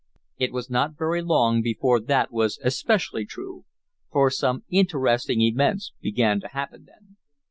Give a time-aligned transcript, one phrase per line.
[0.39, 3.65] It was not very long before that was especially true.
[4.11, 7.17] For some interesting events began to happen then.